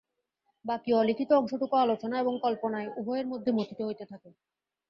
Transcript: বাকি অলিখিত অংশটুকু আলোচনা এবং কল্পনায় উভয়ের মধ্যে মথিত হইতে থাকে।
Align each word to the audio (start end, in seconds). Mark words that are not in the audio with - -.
বাকি 0.65 0.89
অলিখিত 0.93 1.29
অংশটুকু 1.33 1.75
আলোচনা 1.77 2.15
এবং 2.19 2.33
কল্পনায় 2.41 2.89
উভয়ের 2.99 3.27
মধ্যে 3.27 3.51
মথিত 3.51 3.79
হইতে 3.81 4.05
থাকে। 4.05 4.29